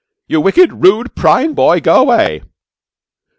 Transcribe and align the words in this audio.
"You 0.25 0.41
wicked, 0.41 0.83
rude, 0.83 1.13
prying 1.13 1.53
boy, 1.53 1.79
go 1.79 2.01
away!" 2.01 2.41